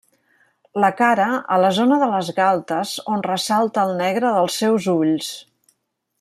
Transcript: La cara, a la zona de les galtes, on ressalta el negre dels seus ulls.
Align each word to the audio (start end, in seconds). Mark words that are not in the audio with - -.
La 0.83 0.87
cara, 1.01 1.27
a 1.55 1.59
la 1.65 1.69
zona 1.79 1.99
de 2.03 2.07
les 2.13 2.31
galtes, 2.39 2.95
on 3.17 3.23
ressalta 3.29 3.85
el 3.89 3.95
negre 4.03 4.33
dels 4.39 4.59
seus 4.65 4.89
ulls. 4.97 5.31